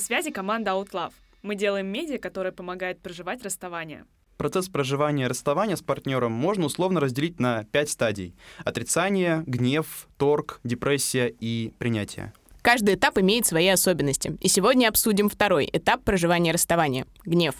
На 0.00 0.06
связи 0.06 0.30
команда 0.30 0.70
OutLove. 0.70 1.12
Мы 1.42 1.56
делаем 1.56 1.86
медиа, 1.86 2.16
которая 2.16 2.54
помогает 2.54 3.02
проживать 3.02 3.42
расставание. 3.42 4.06
Процесс 4.38 4.70
проживания 4.70 5.24
и 5.24 5.26
расставания 5.26 5.76
с 5.76 5.82
партнером 5.82 6.32
можно 6.32 6.64
условно 6.64 7.00
разделить 7.00 7.38
на 7.38 7.64
пять 7.64 7.90
стадий. 7.90 8.34
Отрицание, 8.64 9.44
гнев, 9.46 10.08
торг, 10.16 10.60
депрессия 10.64 11.28
и 11.28 11.74
принятие. 11.78 12.32
Каждый 12.62 12.94
этап 12.94 13.18
имеет 13.18 13.44
свои 13.44 13.68
особенности. 13.68 14.38
И 14.40 14.48
сегодня 14.48 14.88
обсудим 14.88 15.28
второй 15.28 15.68
этап 15.70 16.02
проживания 16.02 16.52
расставания— 16.52 17.06
гнев. 17.26 17.56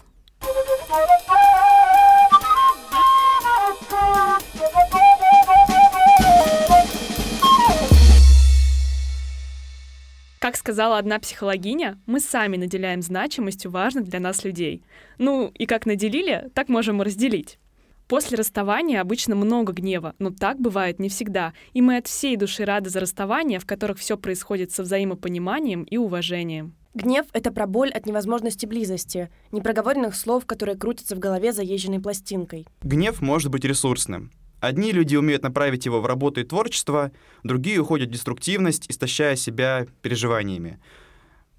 Сказала 10.70 10.98
одна 10.98 11.18
психологиня, 11.18 11.98
мы 12.06 12.20
сами 12.20 12.56
наделяем 12.56 13.02
значимостью 13.02 13.72
важных 13.72 14.04
для 14.04 14.20
нас 14.20 14.44
людей. 14.44 14.84
Ну, 15.18 15.50
и 15.52 15.66
как 15.66 15.84
наделили, 15.84 16.48
так 16.54 16.68
можем 16.68 17.02
и 17.02 17.04
разделить. 17.04 17.58
После 18.06 18.38
расставания 18.38 19.00
обычно 19.00 19.34
много 19.34 19.72
гнева, 19.72 20.14
но 20.20 20.30
так 20.30 20.60
бывает 20.60 21.00
не 21.00 21.08
всегда, 21.08 21.54
и 21.72 21.82
мы 21.82 21.96
от 21.96 22.06
всей 22.06 22.36
души 22.36 22.64
рады 22.64 22.88
за 22.88 23.00
расставания, 23.00 23.58
в 23.58 23.66
которых 23.66 23.98
все 23.98 24.16
происходит 24.16 24.70
со 24.70 24.84
взаимопониманием 24.84 25.82
и 25.82 25.96
уважением. 25.96 26.76
Гнев— 26.94 27.26
это 27.32 27.50
про 27.50 27.66
боль 27.66 27.90
от 27.90 28.07
невозможности 28.07 28.64
близости, 28.64 29.29
непроговоренных 29.50 30.14
слов, 30.14 30.46
которые 30.46 30.76
крутятся 30.76 31.16
в 31.16 31.18
голове 31.18 31.52
заезженной 31.52 31.98
пластинкой. 31.98 32.68
Гнев 32.82 33.20
может 33.20 33.50
быть 33.50 33.64
ресурсным. 33.64 34.30
Одни 34.61 34.92
люди 34.92 35.17
умеют 35.17 35.42
направить 35.42 35.87
его 35.87 36.00
в 36.00 36.06
работу 36.06 36.41
и 36.41 36.44
творчество, 36.44 37.12
другие 37.42 37.78
уходят 37.80 38.08
в 38.08 38.12
деструктивность, 38.12 38.91
истощая 38.91 39.36
себя 39.36 39.86
переживаниями. 40.02 40.78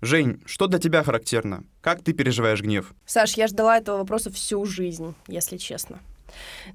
Жень, 0.01 0.41
что 0.45 0.67
для 0.67 0.79
тебя 0.79 1.03
характерно? 1.03 1.63
Как 1.81 2.03
ты 2.03 2.13
переживаешь 2.13 2.61
гнев? 2.61 2.93
Саш, 3.05 3.33
я 3.37 3.47
ждала 3.47 3.77
этого 3.77 3.97
вопроса 3.97 4.31
всю 4.31 4.65
жизнь, 4.65 5.13
если 5.27 5.57
честно. 5.57 5.99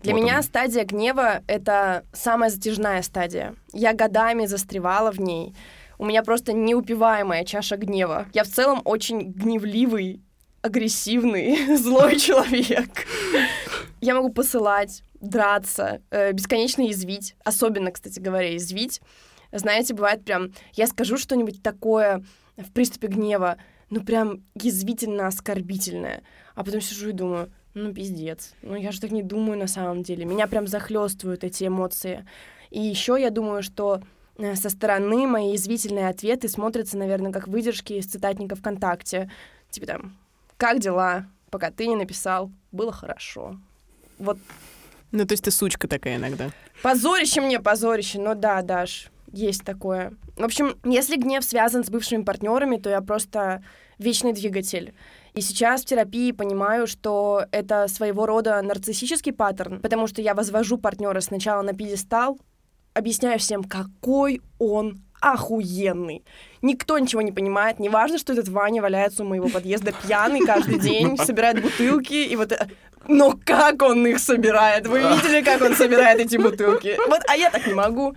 Для 0.02 0.12
Вот 0.12 0.20
меня 0.20 0.36
он. 0.36 0.42
стадия 0.42 0.84
гнева— 0.84 1.42
это 1.46 2.04
самая 2.12 2.50
затяжная 2.50 3.02
стадия. 3.02 3.54
Я 3.72 3.94
годами 3.94 4.46
застревала 4.46 5.10
в 5.10 5.18
ней. 5.18 5.54
У 5.98 6.04
меня 6.04 6.22
просто 6.22 6.52
неупиваемая 6.52 7.44
чаша 7.44 7.76
гнева. 7.76 8.26
Я 8.32 8.44
в 8.44 8.48
целом 8.48 8.82
очень 8.84 9.32
гневливый, 9.32 10.20
агрессивный, 10.62 11.76
злой 11.78 12.16
человек. 12.18 13.06
Я 14.00 14.14
могу 14.14 14.30
посылать, 14.30 15.02
драться, 15.20 16.00
э, 16.10 16.32
бесконечно 16.32 16.82
язвить. 16.82 17.36
Особенно, 17.44 17.90
кстати 17.90 18.18
говоря, 18.20 18.50
язвить. 18.52 19.00
Знаете, 19.52 19.94
бывает 19.94 20.24
прям, 20.24 20.52
я 20.74 20.86
скажу 20.86 21.16
что-нибудь 21.16 21.62
такое 21.62 22.24
в 22.56 22.72
приступе 22.72 23.08
гнева, 23.08 23.56
ну 23.90 24.02
прям 24.02 24.42
язвительно 24.54 25.26
оскорбительное. 25.26 26.22
А 26.54 26.64
потом 26.64 26.80
сижу 26.80 27.10
и 27.10 27.12
думаю, 27.12 27.52
ну 27.74 27.92
пиздец, 27.92 28.54
ну 28.62 28.74
я 28.74 28.90
же 28.90 29.00
так 29.00 29.10
не 29.10 29.22
думаю 29.22 29.58
на 29.58 29.66
самом 29.66 30.02
деле. 30.02 30.24
Меня 30.24 30.46
прям 30.46 30.66
захлестывают 30.66 31.44
эти 31.44 31.64
эмоции. 31.66 32.26
И 32.70 32.80
еще 32.80 33.16
я 33.20 33.30
думаю, 33.30 33.62
что 33.62 34.02
э, 34.38 34.56
со 34.56 34.70
стороны 34.70 35.26
мои 35.26 35.52
язвительные 35.52 36.08
ответы 36.08 36.48
смотрятся, 36.48 36.98
наверное, 36.98 37.32
как 37.32 37.48
выдержки 37.48 37.92
из 37.94 38.06
цитатника 38.06 38.56
ВКонтакте. 38.56 39.30
Типа 39.70 39.86
там, 39.86 40.16
как 40.56 40.80
дела? 40.80 41.26
Пока 41.50 41.70
ты 41.70 41.86
не 41.86 41.96
написал, 41.96 42.50
было 42.72 42.92
хорошо. 42.92 43.58
Вот 44.18 44.38
Ну, 45.16 45.24
то 45.24 45.32
есть 45.32 45.44
ты 45.44 45.50
сучка 45.50 45.88
такая 45.88 46.16
иногда. 46.16 46.50
Позорище 46.82 47.40
мне, 47.40 47.58
позорище. 47.58 48.20
Ну 48.20 48.34
да, 48.34 48.60
Даш, 48.60 49.10
есть 49.32 49.64
такое. 49.64 50.12
В 50.36 50.44
общем, 50.44 50.76
если 50.84 51.16
гнев 51.16 51.42
связан 51.42 51.84
с 51.84 51.88
бывшими 51.88 52.22
партнерами, 52.22 52.76
то 52.76 52.90
я 52.90 53.00
просто 53.00 53.62
вечный 53.98 54.34
двигатель. 54.34 54.92
И 55.32 55.40
сейчас 55.40 55.82
в 55.82 55.86
терапии 55.86 56.32
понимаю, 56.32 56.86
что 56.86 57.46
это 57.50 57.88
своего 57.88 58.26
рода 58.26 58.60
нарциссический 58.60 59.32
паттерн, 59.32 59.80
потому 59.80 60.06
что 60.06 60.20
я 60.20 60.34
возвожу 60.34 60.76
партнера 60.76 61.20
сначала 61.20 61.62
на 61.62 61.72
пьедестал, 61.72 62.38
объясняю 62.92 63.38
всем, 63.38 63.64
какой 63.64 64.42
он 64.58 65.00
охуенный. 65.32 66.24
Никто 66.62 66.98
ничего 66.98 67.22
не 67.22 67.32
понимает. 67.32 67.78
Не 67.78 67.88
важно, 67.88 68.18
что 68.18 68.32
этот 68.32 68.48
Ваня 68.48 68.82
валяется 68.82 69.22
у 69.22 69.26
моего 69.26 69.48
подъезда 69.48 69.92
пьяный 69.92 70.40
каждый 70.44 70.78
день, 70.78 71.16
собирает 71.18 71.62
бутылки, 71.62 72.14
и 72.14 72.36
вот... 72.36 72.52
э, 72.52 72.66
Но 73.08 73.34
как 73.44 73.82
он 73.82 74.06
их 74.06 74.18
собирает? 74.18 74.86
Вы 74.86 75.00
видели, 75.00 75.42
как 75.42 75.62
он 75.62 75.74
собирает 75.74 76.20
эти 76.20 76.36
бутылки? 76.36 76.96
Вот, 77.08 77.20
а 77.28 77.36
я 77.36 77.50
так 77.50 77.66
не 77.66 77.74
могу. 77.74 78.14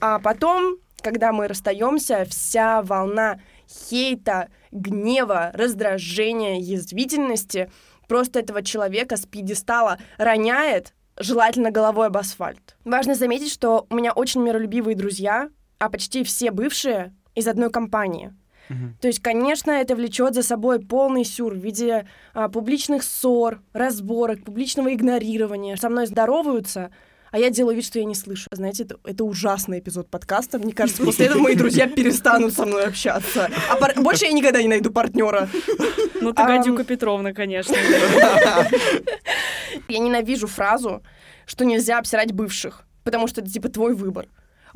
А 0.00 0.18
потом, 0.18 0.76
когда 1.02 1.32
мы 1.32 1.48
расстаемся, 1.48 2.24
вся 2.28 2.82
волна 2.82 3.40
хейта, 3.68 4.48
гнева, 4.72 5.50
раздражения, 5.54 6.60
язвительности 6.60 7.70
просто 8.08 8.40
этого 8.40 8.62
человека 8.62 9.16
с 9.16 9.26
пьедестала 9.26 9.98
роняет, 10.18 10.92
желательно 11.18 11.70
головой 11.70 12.06
об 12.06 12.16
асфальт. 12.16 12.76
Важно 12.84 13.14
заметить, 13.14 13.52
что 13.52 13.86
у 13.90 13.94
меня 13.94 14.12
очень 14.12 14.42
миролюбивые 14.42 14.94
друзья, 14.94 15.48
а 15.78 15.90
почти 15.90 16.24
все 16.24 16.50
бывшие 16.50 17.14
из 17.34 17.46
одной 17.46 17.70
компании. 17.70 18.32
То 19.00 19.06
есть, 19.06 19.20
конечно, 19.22 19.70
это 19.70 19.94
влечет 19.94 20.34
за 20.34 20.42
собой 20.42 20.80
полный 20.80 21.24
сюр 21.24 21.54
в 21.54 21.58
виде 21.58 22.08
а, 22.34 22.48
публичных 22.48 23.04
ссор, 23.04 23.60
разборок, 23.72 24.42
публичного 24.42 24.92
игнорирования. 24.92 25.76
Со 25.76 25.88
мной 25.88 26.06
здороваются, 26.06 26.90
а 27.30 27.38
я 27.38 27.50
делаю 27.50 27.76
вид, 27.76 27.84
что 27.84 28.00
я 28.00 28.04
не 28.04 28.16
слышу. 28.16 28.48
Знаете, 28.50 28.82
это, 28.82 28.96
это 29.04 29.22
ужасный 29.22 29.78
эпизод 29.78 30.10
подкаста. 30.10 30.58
Мне 30.58 30.72
кажется, 30.72 31.04
после 31.04 31.26
этого 31.26 31.42
мои 31.42 31.54
друзья 31.54 31.86
перестанут 31.86 32.54
со 32.54 32.66
мной 32.66 32.86
общаться. 32.86 33.48
А 33.70 33.76
пар- 33.76 33.94
больше 34.00 34.24
я 34.24 34.32
никогда 34.32 34.60
не 34.60 34.68
найду 34.68 34.90
партнера. 34.90 35.48
Ну 36.20 36.32
ты. 36.32 36.42
Гадюка 36.42 36.82
Петровна, 36.82 37.32
конечно. 37.32 37.76
Я 39.88 39.98
ненавижу 39.98 40.48
фразу, 40.48 41.02
что 41.46 41.64
нельзя 41.64 41.98
обсирать 41.98 42.32
бывших, 42.32 42.84
потому 43.04 43.28
что 43.28 43.42
это 43.42 43.50
типа 43.50 43.68
твой 43.68 43.94
выбор. 43.94 44.26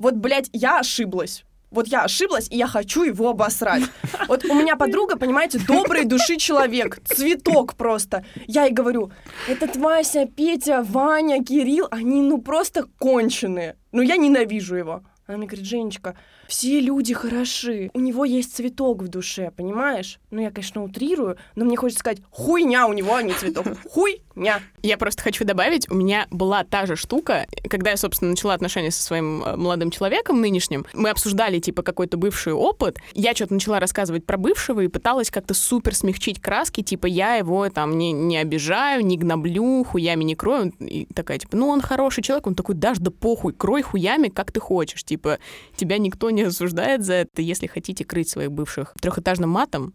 Вот, 0.01 0.15
блядь, 0.15 0.49
я 0.55 0.81
ошиблась. 0.81 1.45
Вот 1.71 1.87
я 1.87 2.05
ошиблась, 2.05 2.49
и 2.51 2.57
я 2.57 2.67
хочу 2.67 3.05
его 3.05 3.29
обосрать. 3.29 3.83
Вот 4.29 4.45
у 4.45 4.55
меня 4.55 4.77
подруга, 4.77 5.17
понимаете, 5.17 5.59
доброй 5.59 6.05
души 6.05 6.37
человек, 6.37 7.01
цветок 7.05 7.75
просто. 7.75 8.25
Я 8.47 8.65
ей 8.65 8.73
говорю, 8.73 9.11
этот 9.49 9.77
Вася, 9.77 10.27
Петя, 10.27 10.83
Ваня, 10.83 11.45
Кирилл, 11.45 11.89
они 11.91 12.23
ну 12.23 12.39
просто 12.41 12.85
конченые. 12.99 13.77
Ну 13.93 14.03
я 14.03 14.17
ненавижу 14.17 14.77
его. 14.77 15.03
Она 15.27 15.39
мне 15.39 15.47
говорит, 15.47 15.67
Женечка, 15.67 16.17
все 16.51 16.81
люди 16.81 17.15
хороши, 17.15 17.91
у 17.95 18.01
него 18.01 18.25
есть 18.25 18.57
цветок 18.57 19.05
в 19.05 19.09
душе, 19.09 19.53
понимаешь? 19.57 20.19
Ну, 20.33 20.43
я, 20.43 20.51
конечно, 20.51 20.83
утрирую, 20.83 21.37
но 21.55 21.65
мне 21.65 21.77
хочется 21.77 22.01
сказать, 22.01 22.19
хуйня 22.31 22.89
у 22.89 22.93
него, 22.93 23.15
а 23.15 23.23
не 23.23 23.33
цветок. 23.33 23.67
Хуйня. 23.91 24.61
Я 24.83 24.99
просто 24.99 25.23
хочу 25.23 25.45
добавить, 25.45 25.89
у 25.89 25.95
меня 25.95 26.27
была 26.33 26.65
та 26.65 26.87
же 26.87 26.97
штука, 26.97 27.47
когда 27.69 27.91
я, 27.91 27.97
собственно, 27.97 28.33
начала 28.33 28.55
отношения 28.55 28.91
со 28.91 29.01
своим 29.01 29.45
э, 29.45 29.55
молодым 29.55 29.93
человеком 29.93 30.41
нынешним. 30.41 30.87
Мы 30.93 31.11
обсуждали, 31.11 31.61
типа, 31.61 31.83
какой-то 31.83 32.17
бывший 32.17 32.53
опыт. 32.53 32.99
Я 33.13 33.33
что-то 33.33 33.55
начала 33.55 33.79
рассказывать 33.79 34.27
про 34.27 34.37
бывшего 34.37 34.81
и 34.81 34.89
пыталась 34.89 35.31
как-то 35.31 35.55
супер 35.55 35.95
смягчить 35.95 36.41
краски, 36.41 36.83
типа, 36.83 37.07
я 37.07 37.37
его 37.37 37.69
там 37.69 37.97
не, 37.97 38.11
не 38.11 38.39
обижаю, 38.39 39.07
не 39.07 39.17
гноблю, 39.17 39.85
хуями 39.85 40.25
не 40.25 40.35
крою. 40.35 40.73
И 40.81 41.07
такая, 41.15 41.39
типа, 41.39 41.57
ну, 41.57 41.69
он 41.69 41.81
хороший 41.81 42.25
человек. 42.25 42.49
Он 42.49 42.57
такой, 42.57 42.75
дашь, 42.75 42.99
да 42.99 43.13
похуй, 43.13 43.53
крой 43.53 43.83
хуями, 43.83 44.29
как 44.29 44.51
ты 44.51 44.59
хочешь. 44.59 45.05
Типа, 45.05 45.39
тебя 45.77 45.99
никто 45.99 46.31
не 46.31 46.40
осуждает 46.43 47.05
за 47.05 47.15
это. 47.15 47.43
Если 47.43 47.67
хотите 47.67 48.05
крыть 48.05 48.29
своих 48.29 48.53
бывших 48.53 48.95
трехэтажным 49.01 49.51
матом, 49.51 49.95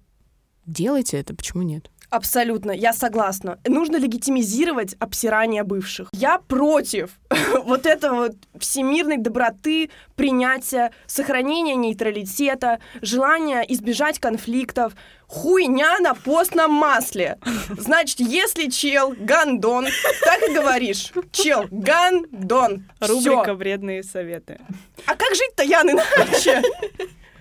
делайте 0.65 1.17
это, 1.19 1.35
почему 1.35 1.63
нет? 1.63 1.89
Абсолютно, 2.09 2.71
я 2.71 2.93
согласна. 2.93 3.59
Нужно 3.67 3.97
легитимизировать 3.97 4.95
обсирание 4.99 5.63
бывших. 5.63 6.09
Я 6.13 6.37
против 6.37 7.11
вот 7.65 7.85
этого 7.85 8.15
вот 8.15 8.35
всемирной 8.59 9.17
доброты, 9.17 9.89
принятия, 10.15 10.91
сохранения 11.07 11.75
нейтралитета, 11.75 12.79
желания 13.01 13.61
избежать 13.67 14.19
конфликтов. 14.19 14.95
Хуйня 15.27 15.99
на 15.99 16.13
постном 16.13 16.71
масле. 16.71 17.37
Значит, 17.77 18.19
если 18.19 18.69
чел 18.69 19.13
гандон, 19.17 19.87
так 20.21 20.43
и 20.49 20.53
говоришь. 20.53 21.11
Чел 21.31 21.65
гандон. 21.71 22.85
Рубрика 22.99 23.43
Всё. 23.43 23.55
«Вредные 23.55 24.03
советы». 24.03 24.59
А 25.05 25.15
как 25.15 25.35
жить-то, 25.35 25.63
Ян, 25.63 25.89
иначе? 25.89 26.61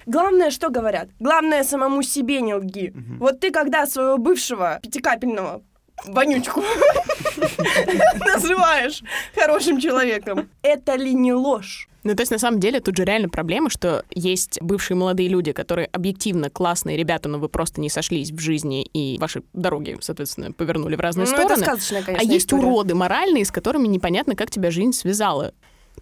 Главное, 0.07 0.51
что 0.51 0.69
говорят? 0.69 1.09
Главное, 1.21 1.65
самому 1.65 2.03
себе 2.03 2.41
не 2.41 2.55
лги. 2.55 2.93
Вот 3.19 3.41
ты 3.41 3.51
когда 3.51 3.87
своего 3.87 4.19
бывшего 4.19 4.79
пятикапельного 4.83 5.63
вонючку 6.05 6.63
называешь 8.27 9.03
хорошим 9.35 9.81
человеком, 9.81 10.49
это 10.63 10.97
ли 10.97 11.15
не 11.15 11.33
ложь? 11.33 11.89
Ну, 12.07 12.15
то 12.15 12.21
есть, 12.21 12.31
на 12.31 12.39
самом 12.39 12.61
деле, 12.61 12.81
тут 12.81 12.99
же 12.99 13.05
реально 13.05 13.31
проблема, 13.31 13.71
что 13.71 14.05
есть 14.11 14.61
бывшие 14.61 14.95
молодые 14.95 15.31
люди, 15.31 15.53
которые 15.53 15.87
объективно 15.87 16.51
классные 16.51 16.99
ребята, 16.99 17.31
но 17.31 17.39
вы 17.39 17.49
просто 17.49 17.81
не 17.81 17.89
сошлись 17.89 18.31
в 18.31 18.39
жизни, 18.39 18.83
и 18.83 19.17
ваши 19.19 19.43
дороги, 19.55 19.97
соответственно, 20.01 20.53
повернули 20.53 20.97
в 20.97 21.01
разные 21.01 21.27
Ну, 21.27 21.33
это 21.33 21.43
стороны. 21.45 21.65
сказочная, 21.65 22.03
а 22.03 22.05
конечно, 22.05 22.31
есть 22.31 22.47
история. 22.47 22.63
уроды 22.63 22.95
моральные, 22.95 23.47
с 23.47 23.51
которыми 23.51 23.87
непонятно, 23.89 24.37
как 24.37 24.51
тебя 24.51 24.71
жизнь 24.71 24.93
связала. 24.93 25.55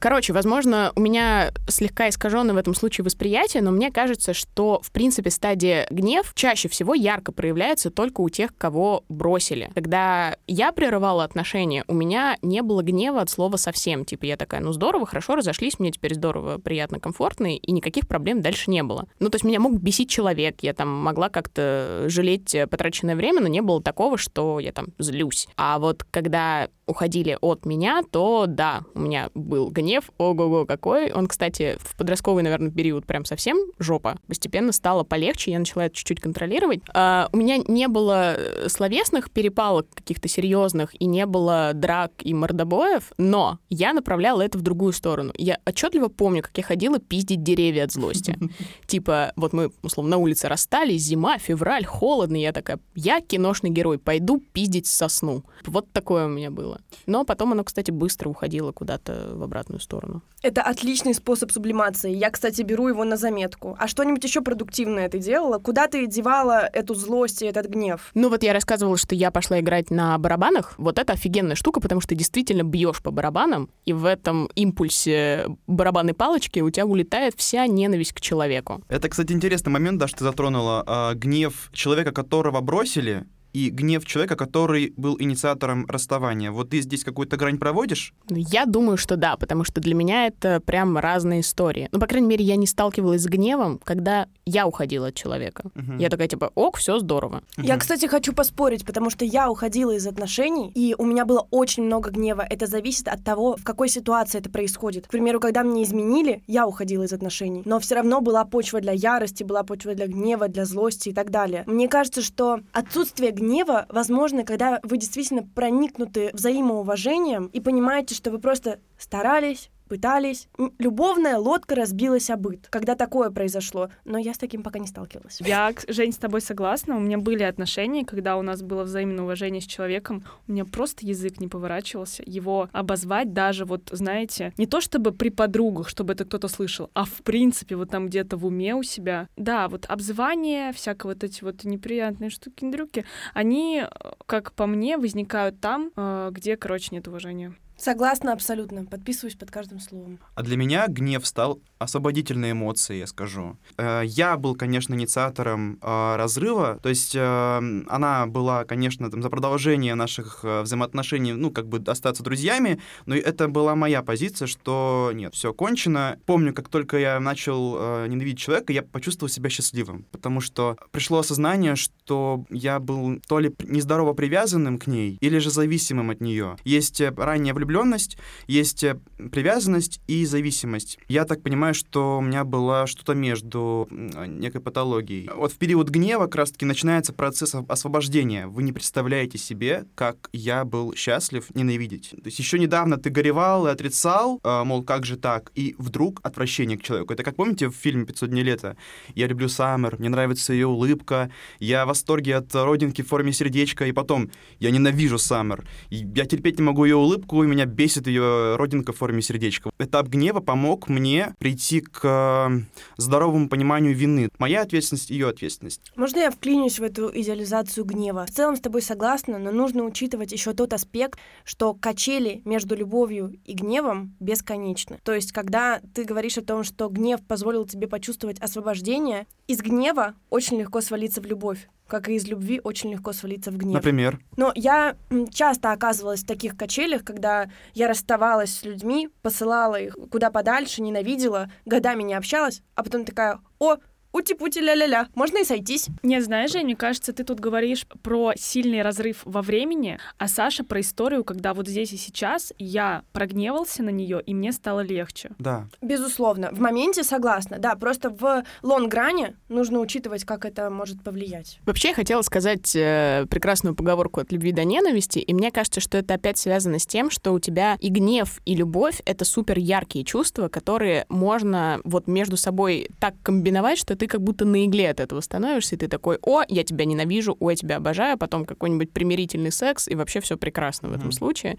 Короче, 0.02 0.32
возможно, 0.32 0.90
у 0.96 1.00
меня 1.00 1.52
слегка 1.68 2.08
искаженное 2.08 2.56
в 2.56 2.58
этом 2.58 2.74
случае 2.74 3.04
восприятие, 3.04 3.62
но 3.62 3.70
мне 3.70 3.92
кажется, 3.92 4.34
что, 4.34 4.80
в 4.82 4.90
принципе, 4.90 5.30
стадия 5.30 5.86
гнев 5.90 6.32
чаще 6.34 6.68
всего 6.68 6.92
ярко 6.92 7.30
проявляется 7.30 7.88
только 7.88 8.20
у 8.20 8.28
тех, 8.28 8.50
кого 8.58 9.04
бросили. 9.08 9.70
Когда 9.76 10.36
я 10.48 10.72
прерывала 10.72 11.22
отношения, 11.22 11.84
у 11.86 11.94
меня 11.94 12.36
не 12.42 12.62
было 12.62 12.82
гнева 12.82 13.20
от 13.20 13.30
слова 13.30 13.56
совсем. 13.56 14.04
Типа 14.04 14.24
я 14.24 14.36
такая, 14.36 14.60
ну 14.60 14.72
здорово, 14.72 15.06
хорошо, 15.06 15.36
разошлись, 15.36 15.78
мне 15.78 15.92
теперь 15.92 16.14
здорово, 16.14 16.58
приятно, 16.58 16.98
комфортно, 16.98 17.54
и 17.54 17.70
никаких 17.70 18.08
проблем 18.08 18.40
дальше 18.40 18.72
не 18.72 18.82
было. 18.82 19.06
Ну, 19.20 19.28
то 19.28 19.36
есть 19.36 19.44
меня 19.44 19.60
мог 19.60 19.74
бесить 19.74 20.10
человек, 20.10 20.56
я 20.62 20.74
там 20.74 20.88
могла 20.88 21.28
как-то 21.28 22.06
жалеть 22.08 22.56
потраченное 22.68 23.14
время, 23.14 23.40
но 23.40 23.46
не 23.46 23.60
было 23.60 23.80
такого, 23.80 24.18
что 24.18 24.58
я 24.58 24.72
там 24.72 24.88
злюсь. 24.98 25.46
А 25.56 25.78
вот 25.78 26.02
когда 26.10 26.66
уходили 26.86 27.38
от 27.40 27.64
меня, 27.66 28.02
то 28.10 28.46
да, 28.46 28.82
у 28.94 29.00
меня 29.00 29.30
был 29.34 29.70
гнев, 29.70 29.91
ого-го 30.18 30.66
какой. 30.66 31.12
Он, 31.12 31.26
кстати, 31.26 31.76
в 31.80 31.96
подростковый, 31.96 32.42
наверное, 32.42 32.70
период 32.70 33.06
прям 33.06 33.24
совсем 33.24 33.58
жопа. 33.78 34.16
Постепенно 34.26 34.72
стало 34.72 35.04
полегче, 35.04 35.52
я 35.52 35.58
начала 35.58 35.86
это 35.86 35.96
чуть-чуть 35.96 36.20
контролировать. 36.20 36.80
А, 36.94 37.28
у 37.32 37.36
меня 37.36 37.58
не 37.58 37.88
было 37.88 38.34
э, 38.36 38.68
словесных 38.68 39.30
перепалок 39.30 39.86
каких-то 39.94 40.28
серьезных 40.28 41.00
и 41.00 41.06
не 41.06 41.26
было 41.26 41.72
драк 41.74 42.12
и 42.22 42.34
мордобоев, 42.34 43.12
но 43.18 43.58
я 43.68 43.92
направляла 43.92 44.42
это 44.42 44.58
в 44.58 44.62
другую 44.62 44.92
сторону. 44.92 45.32
Я 45.36 45.58
отчетливо 45.66 46.08
помню, 46.08 46.42
как 46.42 46.56
я 46.56 46.62
ходила 46.62 46.98
пиздить 46.98 47.42
деревья 47.42 47.84
от 47.84 47.92
злости. 47.92 48.38
Типа, 48.86 49.32
вот 49.36 49.52
мы, 49.52 49.70
условно, 49.82 50.12
на 50.12 50.16
улице 50.18 50.48
расстались, 50.48 51.02
зима, 51.02 51.38
февраль, 51.38 51.84
холодно, 51.84 52.36
я 52.36 52.52
такая, 52.52 52.78
я 52.94 53.20
киношный 53.20 53.70
герой, 53.70 53.98
пойду 53.98 54.42
пиздить 54.52 54.86
сосну. 54.86 55.44
Вот 55.64 55.90
такое 55.92 56.26
у 56.26 56.28
меня 56.28 56.50
было. 56.50 56.80
Но 57.06 57.24
потом 57.24 57.52
оно, 57.52 57.64
кстати, 57.64 57.90
быстро 57.90 58.28
уходило 58.28 58.72
куда-то 58.72 59.32
в 59.34 59.42
обратную 59.42 59.80
сторону. 59.82 60.22
Это 60.42 60.62
отличный 60.62 61.14
способ 61.14 61.52
сублимации. 61.52 62.12
Я, 62.12 62.30
кстати, 62.30 62.62
беру 62.62 62.88
его 62.88 63.04
на 63.04 63.16
заметку. 63.16 63.76
А 63.78 63.86
что-нибудь 63.86 64.24
еще 64.24 64.40
продуктивное 64.40 65.08
ты 65.08 65.18
делала? 65.18 65.58
Куда 65.58 65.86
ты 65.86 66.06
девала 66.06 66.68
эту 66.72 66.94
злость 66.94 67.42
и 67.42 67.46
этот 67.46 67.66
гнев? 67.66 68.10
Ну 68.14 68.28
вот 68.28 68.42
я 68.42 68.52
рассказывала, 68.52 68.96
что 68.96 69.14
я 69.14 69.30
пошла 69.30 69.60
играть 69.60 69.90
на 69.90 70.18
барабанах. 70.18 70.74
Вот 70.78 70.98
это 70.98 71.12
офигенная 71.12 71.54
штука, 71.54 71.80
потому 71.80 72.00
что 72.00 72.10
ты 72.10 72.14
действительно 72.16 72.62
бьешь 72.62 73.02
по 73.02 73.10
барабанам, 73.10 73.70
и 73.84 73.92
в 73.92 74.04
этом 74.04 74.46
импульсе 74.54 75.46
барабанной 75.66 76.14
палочки 76.14 76.60
у 76.60 76.70
тебя 76.70 76.86
улетает 76.86 77.34
вся 77.36 77.66
ненависть 77.66 78.12
к 78.12 78.20
человеку. 78.20 78.82
Это, 78.88 79.08
кстати, 79.08 79.32
интересный 79.32 79.70
момент, 79.70 79.98
да, 79.98 80.08
что 80.08 80.18
ты 80.18 80.24
затронула. 80.24 80.82
А, 80.86 81.14
гнев 81.14 81.70
человека, 81.72 82.12
которого 82.12 82.60
бросили, 82.60 83.26
и 83.52 83.70
гнев 83.70 84.04
человека, 84.04 84.36
который 84.36 84.92
был 84.96 85.16
инициатором 85.18 85.86
расставания. 85.86 86.50
Вот 86.50 86.70
ты 86.70 86.80
здесь 86.80 87.04
какую-то 87.04 87.36
грань 87.36 87.58
проводишь? 87.58 88.14
Я 88.28 88.66
думаю, 88.66 88.96
что 88.96 89.16
да, 89.16 89.36
потому 89.36 89.64
что 89.64 89.80
для 89.80 89.94
меня 89.94 90.26
это 90.26 90.60
прям 90.60 90.96
разные 90.98 91.40
истории. 91.40 91.88
Ну, 91.92 91.98
по 91.98 92.06
крайней 92.06 92.28
мере, 92.28 92.44
я 92.44 92.56
не 92.56 92.66
сталкивалась 92.66 93.22
с 93.22 93.26
гневом, 93.26 93.78
когда 93.84 94.26
я 94.46 94.66
уходила 94.66 95.08
от 95.08 95.14
человека. 95.14 95.64
Uh-huh. 95.74 96.00
Я 96.00 96.08
такая, 96.08 96.28
типа, 96.28 96.50
ок, 96.54 96.78
все 96.78 96.98
здорово. 96.98 97.42
Uh-huh. 97.56 97.66
Я, 97.66 97.76
кстати, 97.76 98.06
хочу 98.06 98.32
поспорить, 98.32 98.84
потому 98.84 99.10
что 99.10 99.24
я 99.24 99.50
уходила 99.50 99.92
из 99.92 100.06
отношений, 100.06 100.70
и 100.74 100.94
у 100.96 101.04
меня 101.04 101.24
было 101.24 101.46
очень 101.50 101.84
много 101.84 102.10
гнева. 102.10 102.46
Это 102.48 102.66
зависит 102.66 103.08
от 103.08 103.22
того, 103.22 103.56
в 103.56 103.64
какой 103.64 103.88
ситуации 103.88 104.38
это 104.38 104.50
происходит. 104.50 105.06
К 105.06 105.10
примеру, 105.10 105.40
когда 105.40 105.62
мне 105.62 105.84
изменили, 105.84 106.42
я 106.46 106.66
уходила 106.66 107.04
из 107.04 107.12
отношений. 107.12 107.62
Но 107.64 107.78
все 107.80 107.96
равно 107.96 108.20
была 108.20 108.44
почва 108.44 108.80
для 108.80 108.92
ярости, 108.92 109.42
была 109.42 109.62
почва 109.62 109.94
для 109.94 110.06
гнева, 110.06 110.48
для 110.48 110.64
злости 110.64 111.10
и 111.10 111.12
так 111.12 111.30
далее. 111.30 111.64
Мне 111.66 111.88
кажется, 111.88 112.22
что 112.22 112.60
отсутствие 112.72 113.30
гнева 113.30 113.41
возможно, 113.88 114.44
когда 114.44 114.80
вы 114.82 114.96
действительно 114.96 115.42
проникнуты 115.42 116.30
взаимоуважением 116.32 117.46
и 117.46 117.60
понимаете, 117.60 118.14
что 118.14 118.30
вы 118.30 118.38
просто 118.38 118.80
старались, 118.96 119.68
пытались. 119.92 120.48
Любовная 120.78 121.36
лодка 121.36 121.74
разбилась 121.74 122.30
о 122.30 122.38
быт, 122.38 122.66
когда 122.70 122.94
такое 122.94 123.28
произошло. 123.28 123.90
Но 124.06 124.16
я 124.16 124.32
с 124.32 124.38
таким 124.38 124.62
пока 124.62 124.78
не 124.78 124.86
сталкивалась. 124.86 125.38
Я, 125.42 125.70
Жень, 125.86 126.12
с 126.12 126.16
тобой 126.16 126.40
согласна. 126.40 126.96
У 126.96 127.00
меня 127.00 127.18
были 127.18 127.42
отношения, 127.42 128.02
когда 128.06 128.38
у 128.38 128.42
нас 128.42 128.62
было 128.62 128.84
взаимное 128.84 129.22
уважение 129.22 129.60
с 129.60 129.66
человеком. 129.66 130.24
У 130.48 130.52
меня 130.52 130.64
просто 130.64 131.04
язык 131.04 131.40
не 131.40 131.48
поворачивался. 131.48 132.22
Его 132.24 132.70
обозвать 132.72 133.34
даже, 133.34 133.66
вот, 133.66 133.90
знаете, 133.92 134.54
не 134.56 134.66
то 134.66 134.80
чтобы 134.80 135.12
при 135.12 135.28
подругах, 135.28 135.90
чтобы 135.90 136.14
это 136.14 136.24
кто-то 136.24 136.48
слышал, 136.48 136.90
а 136.94 137.04
в 137.04 137.20
принципе 137.22 137.76
вот 137.76 137.90
там 137.90 138.06
где-то 138.06 138.38
в 138.38 138.46
уме 138.46 138.74
у 138.74 138.82
себя. 138.82 139.28
Да, 139.36 139.68
вот 139.68 139.84
обзывание, 139.90 140.72
всякие 140.72 141.12
вот 141.12 141.22
эти 141.22 141.44
вот 141.44 141.64
неприятные 141.64 142.30
штуки-дрюки, 142.30 143.04
они, 143.34 143.84
э, 143.84 144.12
как 144.24 144.52
по 144.52 144.66
мне, 144.66 144.96
возникают 144.96 145.60
там, 145.60 145.90
э, 145.96 146.30
где, 146.32 146.56
короче, 146.56 146.88
нет 146.92 147.06
уважения. 147.08 147.52
Согласна 147.82 148.32
абсолютно. 148.32 148.84
Подписываюсь 148.84 149.34
под 149.34 149.50
каждым 149.50 149.80
словом. 149.80 150.20
А 150.36 150.42
для 150.44 150.56
меня 150.56 150.86
гнев 150.86 151.26
стал 151.26 151.60
освободительной 151.80 152.52
эмоцией, 152.52 153.00
я 153.00 153.08
скажу. 153.08 153.58
Э, 153.76 154.02
я 154.04 154.36
был, 154.36 154.54
конечно, 154.54 154.94
инициатором 154.94 155.80
э, 155.82 156.16
разрыва. 156.16 156.78
То 156.80 156.88
есть 156.88 157.16
э, 157.16 157.82
она 157.88 158.26
была, 158.28 158.64
конечно, 158.66 159.10
там, 159.10 159.20
за 159.20 159.28
продолжение 159.30 159.96
наших 159.96 160.44
взаимоотношений, 160.44 161.32
ну, 161.32 161.50
как 161.50 161.66
бы 161.66 161.82
остаться 161.84 162.22
друзьями, 162.22 162.80
но 163.06 163.16
это 163.16 163.48
была 163.48 163.74
моя 163.74 164.02
позиция, 164.02 164.46
что 164.46 165.10
нет, 165.12 165.34
все 165.34 165.52
кончено. 165.52 166.20
Помню, 166.24 166.54
как 166.54 166.68
только 166.68 166.98
я 166.98 167.18
начал 167.18 168.06
ненавидеть 168.06 168.38
человека, 168.38 168.72
я 168.72 168.82
почувствовал 168.82 169.28
себя 169.28 169.50
счастливым, 169.50 170.06
потому 170.12 170.40
что 170.40 170.78
пришло 170.92 171.18
осознание, 171.18 171.74
что 171.74 172.44
я 172.48 172.78
был 172.78 173.20
то 173.26 173.40
ли 173.40 173.52
нездорово 173.58 174.12
привязанным 174.12 174.78
к 174.78 174.86
ней, 174.86 175.18
или 175.20 175.38
же 175.38 175.50
зависимым 175.50 176.10
от 176.10 176.20
нее. 176.20 176.56
Есть 176.62 177.00
ранняя 177.00 177.54
влюбленность 177.54 177.71
влюбленность, 177.72 178.18
есть 178.46 178.84
э, 178.84 178.98
привязанность 179.32 180.00
и 180.06 180.24
зависимость. 180.26 180.98
Я 181.08 181.24
так 181.24 181.42
понимаю, 181.42 181.74
что 181.74 182.18
у 182.18 182.20
меня 182.20 182.44
было 182.44 182.86
что-то 182.86 183.14
между 183.14 183.88
некой 183.90 184.60
патологией. 184.60 185.30
Вот 185.34 185.52
в 185.52 185.56
период 185.56 185.88
гнева 185.88 186.24
как 186.24 186.36
раз-таки 186.36 186.64
начинается 186.64 187.12
процесс 187.12 187.54
освобождения. 187.68 188.46
Вы 188.46 188.62
не 188.62 188.72
представляете 188.72 189.38
себе, 189.38 189.84
как 189.94 190.28
я 190.32 190.64
был 190.64 190.94
счастлив 190.94 191.46
ненавидеть. 191.54 192.10
То 192.10 192.26
есть 192.26 192.38
еще 192.38 192.58
недавно 192.58 192.96
ты 192.98 193.10
горевал 193.10 193.66
и 193.66 193.70
отрицал, 193.70 194.40
э, 194.42 194.64
мол, 194.64 194.82
как 194.82 195.04
же 195.06 195.16
так, 195.16 195.50
и 195.54 195.74
вдруг 195.78 196.20
отвращение 196.22 196.78
к 196.78 196.82
человеку. 196.82 197.14
Это 197.14 197.22
как 197.22 197.36
помните 197.36 197.68
в 197.68 197.74
фильме 197.74 198.04
«500 198.04 198.28
дней 198.28 198.42
лета»? 198.42 198.76
Я 199.14 199.26
люблю 199.26 199.48
Саммер, 199.48 199.96
мне 199.98 200.08
нравится 200.08 200.52
ее 200.52 200.66
улыбка, 200.66 201.30
я 201.58 201.84
в 201.84 201.88
восторге 201.88 202.36
от 202.36 202.54
родинки 202.54 203.02
в 203.02 203.08
форме 203.08 203.32
сердечка, 203.32 203.86
и 203.86 203.92
потом 203.92 204.30
я 204.60 204.70
ненавижу 204.70 205.18
Саммер. 205.18 205.64
Я 205.90 206.26
терпеть 206.26 206.58
не 206.58 206.64
могу 206.64 206.84
ее 206.84 206.96
улыбку, 206.96 207.42
и 207.42 207.46
меня 207.46 207.61
бесит 207.66 208.06
ее 208.06 208.56
родинка 208.56 208.92
в 208.92 208.96
форме 208.96 209.22
сердечка. 209.22 209.70
Этап 209.78 210.08
гнева 210.08 210.40
помог 210.40 210.88
мне 210.88 211.34
прийти 211.38 211.80
к 211.80 212.00
э, 212.02 212.48
здоровому 212.96 213.48
пониманию 213.48 213.94
вины. 213.94 214.28
Моя 214.38 214.62
ответственность, 214.62 215.10
ее 215.10 215.28
ответственность. 215.28 215.92
Можно 215.96 216.20
я 216.20 216.30
вклинюсь 216.30 216.78
в 216.78 216.82
эту 216.82 217.10
идеализацию 217.12 217.84
гнева? 217.84 218.26
В 218.26 218.30
целом 218.30 218.56
с 218.56 218.60
тобой 218.60 218.82
согласна, 218.82 219.38
но 219.38 219.50
нужно 219.50 219.84
учитывать 219.84 220.32
еще 220.32 220.52
тот 220.52 220.72
аспект, 220.72 221.18
что 221.44 221.74
качели 221.74 222.42
между 222.44 222.76
любовью 222.76 223.34
и 223.44 223.54
гневом 223.54 224.14
бесконечны. 224.20 224.98
То 225.02 225.14
есть, 225.14 225.32
когда 225.32 225.80
ты 225.94 226.04
говоришь 226.04 226.38
о 226.38 226.42
том, 226.42 226.64
что 226.64 226.88
гнев 226.88 227.20
позволил 227.26 227.66
тебе 227.66 227.86
почувствовать 227.86 228.38
освобождение, 228.40 229.26
из 229.46 229.60
гнева 229.60 230.14
очень 230.30 230.58
легко 230.58 230.80
свалиться 230.80 231.20
в 231.20 231.26
любовь 231.26 231.68
как 231.92 232.08
и 232.08 232.14
из 232.14 232.26
любви, 232.26 232.58
очень 232.64 232.90
легко 232.90 233.12
свалиться 233.12 233.50
в 233.50 233.58
гнев. 233.58 233.74
Например? 233.74 234.18
Но 234.38 234.50
я 234.54 234.96
часто 235.30 235.72
оказывалась 235.72 236.22
в 236.22 236.26
таких 236.26 236.56
качелях, 236.56 237.04
когда 237.04 237.50
я 237.74 237.86
расставалась 237.86 238.56
с 238.56 238.62
людьми, 238.62 239.10
посылала 239.20 239.78
их 239.78 239.94
куда 240.10 240.30
подальше, 240.30 240.80
ненавидела, 240.80 241.50
годами 241.66 242.02
не 242.02 242.14
общалась, 242.14 242.62
а 242.76 242.82
потом 242.82 243.04
такая, 243.04 243.40
о, 243.58 243.76
ути-пути 244.12 244.60
ля-ля-ля, 244.60 245.08
можно 245.14 245.38
и 245.38 245.44
сойтись. 245.44 245.88
Не, 246.02 246.20
знаешь, 246.20 246.52
Жень, 246.52 246.64
мне 246.64 246.76
кажется, 246.76 247.12
ты 247.12 247.24
тут 247.24 247.40
говоришь 247.40 247.86
про 248.02 248.32
сильный 248.36 248.82
разрыв 248.82 249.22
во 249.24 249.42
времени, 249.42 249.98
а 250.18 250.28
Саша 250.28 250.64
про 250.64 250.80
историю, 250.80 251.24
когда 251.24 251.54
вот 251.54 251.68
здесь 251.68 251.92
и 251.92 251.96
сейчас 251.96 252.52
я 252.58 253.04
прогневался 253.12 253.82
на 253.82 253.90
нее, 253.90 254.20
и 254.24 254.34
мне 254.34 254.52
стало 254.52 254.80
легче. 254.80 255.30
Да. 255.38 255.68
Безусловно. 255.80 256.50
В 256.52 256.60
моменте 256.60 257.02
согласна, 257.02 257.58
да, 257.58 257.74
просто 257.74 258.10
в 258.10 258.44
лонгране 258.62 259.36
нужно 259.48 259.80
учитывать, 259.80 260.24
как 260.24 260.44
это 260.44 260.70
может 260.70 261.02
повлиять. 261.02 261.58
Вообще, 261.64 261.88
я 261.88 261.94
хотела 261.94 262.22
сказать 262.22 262.74
э, 262.76 263.26
прекрасную 263.28 263.74
поговорку 263.74 264.20
от 264.20 264.32
любви 264.32 264.52
до 264.52 264.64
ненависти, 264.64 265.18
и 265.18 265.34
мне 265.34 265.50
кажется, 265.50 265.80
что 265.80 265.98
это 265.98 266.14
опять 266.14 266.38
связано 266.38 266.78
с 266.78 266.86
тем, 266.86 267.10
что 267.10 267.32
у 267.32 267.40
тебя 267.40 267.76
и 267.80 267.88
гнев, 267.88 268.40
и 268.44 268.54
любовь— 268.54 269.00
это 269.04 269.24
супер 269.24 269.58
яркие 269.58 270.04
чувства, 270.04 270.48
которые 270.48 271.06
можно 271.08 271.80
вот 271.84 272.06
между 272.06 272.36
собой 272.36 272.90
так 273.00 273.14
комбиновать, 273.22 273.78
что 273.78 273.96
ты 274.02 274.08
как 274.08 274.20
будто 274.20 274.44
на 274.44 274.66
игле 274.66 274.90
от 274.90 274.98
этого 274.98 275.20
становишься, 275.20 275.76
и 275.76 275.78
ты 275.78 275.86
такой, 275.86 276.18
о, 276.22 276.42
я 276.48 276.64
тебя 276.64 276.84
ненавижу, 276.86 277.36
о, 277.38 277.50
я 277.50 277.56
тебя 277.56 277.76
обожаю, 277.76 278.18
потом 278.18 278.44
какой-нибудь 278.44 278.90
примирительный 278.90 279.52
секс, 279.52 279.86
и 279.86 279.94
вообще 279.94 280.18
все 280.18 280.36
прекрасно 280.36 280.88
в 280.88 280.92
этом 280.92 281.10
mm-hmm. 281.10 281.12
случае. 281.12 281.58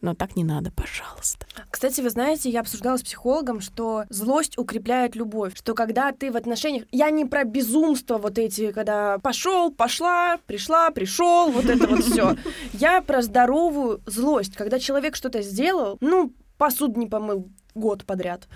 Но 0.00 0.14
так 0.14 0.36
не 0.36 0.44
надо, 0.44 0.70
пожалуйста. 0.70 1.46
Кстати, 1.68 2.00
вы 2.00 2.10
знаете, 2.10 2.48
я 2.48 2.60
обсуждала 2.60 2.96
с 2.96 3.02
психологом, 3.02 3.60
что 3.60 4.04
злость 4.08 4.56
укрепляет 4.56 5.16
любовь, 5.16 5.56
что 5.56 5.74
когда 5.74 6.12
ты 6.12 6.30
в 6.30 6.36
отношениях, 6.36 6.84
я 6.92 7.10
не 7.10 7.24
про 7.24 7.42
безумство 7.42 8.18
вот 8.18 8.38
эти, 8.38 8.70
когда 8.70 9.18
пошел, 9.18 9.72
пошла, 9.72 10.38
пришла, 10.46 10.92
пришел, 10.92 11.50
вот 11.50 11.64
это 11.64 11.88
вот 11.88 12.04
все. 12.04 12.36
Я 12.72 13.02
про 13.02 13.20
здоровую 13.20 14.00
злость, 14.06 14.54
когда 14.54 14.78
человек 14.78 15.16
что-то 15.16 15.42
сделал, 15.42 15.98
ну, 16.00 16.32
посуду 16.56 17.00
не 17.00 17.08
помыл, 17.08 17.48
год 17.74 18.04
подряд. 18.04 18.48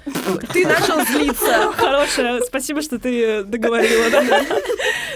Ты 0.52 0.66
начал 0.66 1.04
злиться. 1.04 1.72
Хорошая, 1.72 2.40
спасибо, 2.42 2.82
что 2.82 2.98
ты 2.98 3.44
договорила, 3.44 4.10
да? 4.10 4.44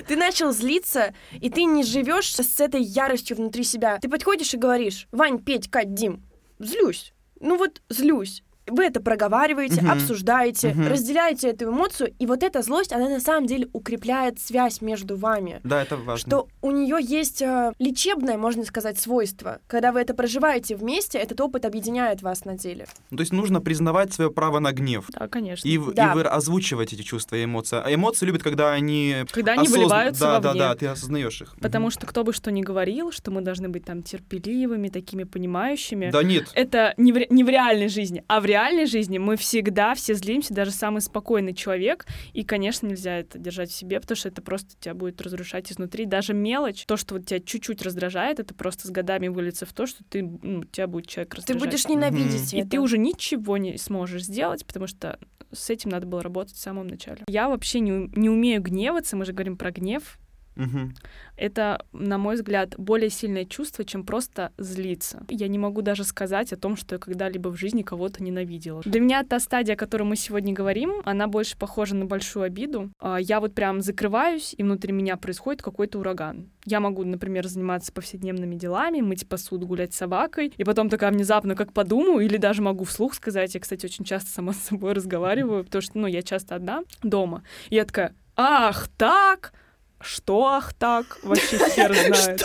Ты 0.06 0.16
начал 0.16 0.52
злиться, 0.52 1.14
и 1.32 1.50
ты 1.50 1.64
не 1.64 1.82
живешь 1.82 2.34
с 2.34 2.60
этой 2.60 2.82
яростью 2.82 3.36
внутри 3.36 3.64
себя. 3.64 3.98
Ты 3.98 4.08
подходишь 4.08 4.54
и 4.54 4.56
говоришь, 4.56 5.08
Вань, 5.12 5.38
Петь, 5.38 5.70
Кать, 5.70 5.94
Дим, 5.94 6.22
злюсь. 6.58 7.12
Ну 7.40 7.56
вот 7.56 7.82
злюсь. 7.88 8.42
Вы 8.70 8.84
это 8.84 9.00
проговариваете, 9.00 9.80
Мгм. 9.82 9.90
обсуждаете, 9.90 10.68
Мгм. 10.70 10.88
разделяете 10.88 11.48
эту 11.48 11.66
эмоцию, 11.70 12.12
и 12.18 12.26
вот 12.26 12.42
эта 12.42 12.62
злость, 12.62 12.92
она 12.92 13.08
на 13.08 13.20
самом 13.20 13.46
деле 13.46 13.68
укрепляет 13.72 14.38
связь 14.40 14.80
между 14.80 15.16
вами. 15.16 15.60
Да, 15.64 15.82
это 15.82 15.96
важно. 15.96 16.28
Что 16.30 16.48
у 16.62 16.70
нее 16.70 16.98
есть 17.00 17.42
э, 17.42 17.72
лечебное, 17.78 18.36
можно 18.36 18.64
сказать, 18.64 18.98
свойство. 18.98 19.58
Когда 19.66 19.92
вы 19.92 20.00
это 20.00 20.14
проживаете 20.14 20.76
вместе, 20.76 21.18
этот 21.18 21.40
опыт 21.40 21.64
объединяет 21.64 22.22
вас 22.22 22.44
на 22.44 22.56
деле. 22.56 22.86
Ну, 23.10 23.16
То 23.16 23.22
есть 23.22 23.32
нужно 23.32 23.60
признавать 23.60 24.12
свое 24.12 24.30
право 24.30 24.58
на 24.58 24.72
гнев. 24.72 25.06
Да, 25.12 25.28
конечно. 25.28 25.66
И, 25.68 25.78
Да. 25.94 26.12
и 26.12 26.14
вы 26.14 26.22
озвучивать 26.22 26.92
эти 26.92 27.02
чувства 27.02 27.36
и 27.36 27.44
эмоции. 27.44 27.80
А 27.84 27.92
эмоции 27.94 28.26
любят, 28.26 28.42
когда 28.42 28.72
они... 28.72 29.24
Когда 29.32 29.52
они 29.52 29.66
осозна- 29.66 29.70
выливаются 29.72 30.20
да, 30.24 30.38
да, 30.40 30.48
вовне. 30.48 30.60
да, 30.60 30.74
ты 30.74 30.86
осознаешь 30.86 31.40
их. 31.42 31.54
Потому 31.60 31.90
что 31.90 32.06
кто 32.06 32.24
бы 32.24 32.32
что 32.32 32.50
ни 32.50 32.62
говорил, 32.62 33.12
что 33.12 33.30
мы 33.30 33.40
должны 33.40 33.68
быть 33.68 33.84
там 33.84 34.02
терпеливыми, 34.02 34.88
такими 34.88 35.24
понимающими. 35.24 36.10
Да 36.10 36.22
нет. 36.22 36.48
Это 36.54 36.94
не 36.96 37.12
в, 37.12 37.16
ре- 37.16 37.26
не 37.30 37.44
в 37.44 37.48
реальной 37.48 37.88
жизни, 37.88 38.22
а 38.28 38.40
в 38.40 38.44
реальной 38.44 38.57
жизни 38.86 39.18
мы 39.18 39.36
всегда 39.36 39.94
все 39.94 40.14
злимся, 40.14 40.54
даже 40.54 40.70
самый 40.70 41.00
спокойный 41.00 41.54
человек. 41.54 42.06
И, 42.32 42.44
конечно, 42.44 42.86
нельзя 42.86 43.18
это 43.18 43.38
держать 43.38 43.70
в 43.70 43.74
себе, 43.74 44.00
потому 44.00 44.16
что 44.16 44.28
это 44.28 44.42
просто 44.42 44.70
тебя 44.80 44.94
будет 44.94 45.20
разрушать 45.20 45.70
изнутри. 45.72 46.04
Даже 46.06 46.34
мелочь, 46.34 46.84
то, 46.86 46.96
что 46.96 47.14
вот 47.14 47.26
тебя 47.26 47.40
чуть-чуть 47.40 47.82
раздражает, 47.82 48.40
это 48.40 48.54
просто 48.54 48.86
с 48.86 48.90
годами 48.90 49.28
выльется 49.28 49.66
в 49.66 49.72
то, 49.72 49.86
что 49.86 50.04
ты, 50.04 50.22
ну, 50.22 50.64
тебя 50.64 50.86
будет 50.86 51.06
человек 51.06 51.30
Ты 51.30 51.36
раздражать. 51.38 51.62
будешь 51.62 51.88
ненавидеть 51.88 52.54
И 52.54 52.58
это. 52.58 52.70
ты 52.70 52.80
уже 52.80 52.98
ничего 52.98 53.56
не 53.56 53.76
сможешь 53.78 54.24
сделать, 54.24 54.64
потому 54.66 54.86
что 54.86 55.18
с 55.52 55.70
этим 55.70 55.90
надо 55.90 56.06
было 56.06 56.22
работать 56.22 56.54
в 56.56 56.60
самом 56.60 56.88
начале. 56.88 57.22
Я 57.28 57.48
вообще 57.48 57.80
не, 57.80 58.10
не 58.18 58.28
умею 58.28 58.60
гневаться, 58.62 59.16
мы 59.16 59.24
же 59.24 59.32
говорим 59.32 59.56
про 59.56 59.70
гнев. 59.70 60.18
Мгм. 60.58 60.94
Это, 61.36 61.80
на 61.92 62.18
мой 62.18 62.34
взгляд, 62.34 62.74
более 62.76 63.10
сильное 63.10 63.44
чувство, 63.44 63.84
чем 63.84 64.04
просто 64.04 64.52
злиться. 64.58 65.24
Я 65.30 65.46
не 65.46 65.56
могу 65.58 65.82
даже 65.82 66.02
сказать 66.02 66.52
о 66.52 66.56
том, 66.56 66.76
что 66.76 66.96
я 66.96 66.98
когда-либо 66.98 67.48
в 67.48 67.56
жизни 67.56 67.82
кого-то 67.82 68.22
ненавидела. 68.22 68.82
Для 68.84 69.00
меня 69.00 69.22
та 69.22 69.38
стадия, 69.38 69.74
о 69.74 69.78
которой 69.78 70.02
мы 70.02 70.16
сегодня 70.16 70.52
говорим, 70.52 71.00
она 71.04 71.28
больше 71.28 71.56
похожа 71.56 71.94
на 71.94 72.06
большую 72.06 72.42
обиду. 72.42 72.90
А, 72.98 73.18
Я 73.18 73.38
вот 73.38 73.54
прям 73.54 73.80
закрываюсь, 73.80 74.52
и 74.58 74.62
внутри 74.64 74.92
меня 74.92 75.16
происходит 75.16 75.62
какой-то 75.62 76.00
ураган. 76.00 76.50
Я 76.64 76.80
могу, 76.80 77.04
например, 77.04 77.46
заниматься 77.46 77.92
повседневными 77.92 78.56
делами, 78.56 79.00
мыть 79.00 79.28
посуду, 79.28 79.66
гулять 79.66 79.94
с 79.94 79.96
собакой, 79.96 80.52
и 80.56 80.64
потом 80.64 80.88
такая 80.90 81.12
внезапно 81.12 81.54
как 81.54 81.72
подумаю, 81.72 82.26
или 82.26 82.36
даже 82.36 82.62
могу 82.62 82.82
вслух 82.84 83.14
сказать. 83.14 83.54
Я, 83.54 83.60
кстати, 83.60 83.86
очень 83.86 84.04
часто 84.04 84.28
сама 84.30 84.52
с 84.52 84.58
собой 84.58 84.92
разговариваю, 84.92 85.64
потому 85.64 85.82
что, 85.82 85.98
ну, 85.98 86.08
я 86.08 86.22
часто 86.22 86.56
одна 86.56 86.82
дома. 87.04 87.44
И 87.70 87.76
я 87.76 87.84
такая, 87.84 88.14
ах, 88.36 88.88
так, 88.96 89.52
что 90.00 90.46
ах 90.46 90.72
так? 90.74 91.18
Вообще 91.22 91.58
хер 91.58 91.92
знает. 92.06 92.42